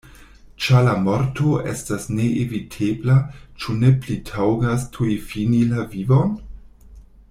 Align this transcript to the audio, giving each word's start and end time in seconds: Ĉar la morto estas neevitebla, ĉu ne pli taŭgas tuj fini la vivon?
Ĉar 0.67 0.79
la 0.85 0.93
morto 1.07 1.51
estas 1.73 2.07
neevitebla, 2.21 3.19
ĉu 3.61 3.77
ne 3.85 3.95
pli 4.07 4.19
taŭgas 4.33 4.89
tuj 4.97 5.11
fini 5.31 5.65
la 5.75 5.91
vivon? 5.97 6.39